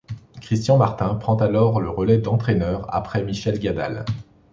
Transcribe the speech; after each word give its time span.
Christian 0.41 0.77
Martin 0.77 1.13
prend 1.13 1.35
alors 1.35 1.79
le 1.79 1.87
relais 1.91 2.17
d'entraîneur 2.17 2.87
après 2.91 3.23
Michel 3.23 3.59
Gadal. 3.59 4.03